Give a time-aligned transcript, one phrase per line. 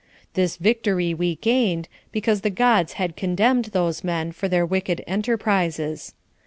[0.33, 6.15] This victory we gained, because the gods had condemned those men for their wicked enterprises.